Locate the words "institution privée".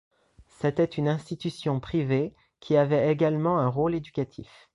1.07-2.33